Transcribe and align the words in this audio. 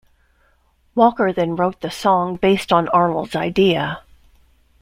Walker 0.95 1.31
then 1.31 1.55
wrote 1.55 1.81
the 1.81 1.91
song 1.91 2.35
based 2.37 2.73
on 2.73 2.87
Arnold's 2.87 3.35
idea. 3.35 4.01